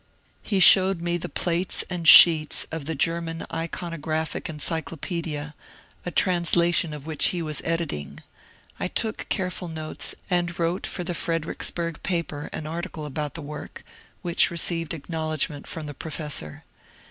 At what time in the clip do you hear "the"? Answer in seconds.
1.17-1.29, 1.81-1.85, 2.85-2.95, 11.03-11.13, 13.35-13.43, 15.85-15.93